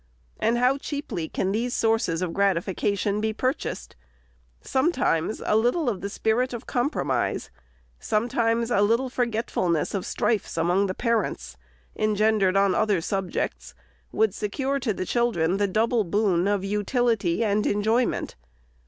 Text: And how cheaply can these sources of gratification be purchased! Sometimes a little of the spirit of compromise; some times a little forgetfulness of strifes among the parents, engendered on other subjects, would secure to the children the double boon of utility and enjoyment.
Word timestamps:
And 0.39 0.57
how 0.57 0.79
cheaply 0.79 1.29
can 1.29 1.51
these 1.51 1.75
sources 1.75 2.23
of 2.23 2.33
gratification 2.33 3.21
be 3.21 3.33
purchased! 3.33 3.95
Sometimes 4.59 5.43
a 5.45 5.55
little 5.55 5.87
of 5.87 6.01
the 6.01 6.09
spirit 6.09 6.53
of 6.53 6.65
compromise; 6.65 7.51
some 7.99 8.27
times 8.27 8.71
a 8.71 8.81
little 8.81 9.11
forgetfulness 9.11 9.93
of 9.93 10.03
strifes 10.07 10.57
among 10.57 10.87
the 10.87 10.95
parents, 10.95 11.55
engendered 11.95 12.57
on 12.57 12.73
other 12.73 12.99
subjects, 12.99 13.75
would 14.11 14.33
secure 14.33 14.79
to 14.79 14.91
the 14.91 15.05
children 15.05 15.57
the 15.57 15.67
double 15.67 16.03
boon 16.03 16.47
of 16.47 16.63
utility 16.63 17.43
and 17.45 17.67
enjoyment. 17.67 18.33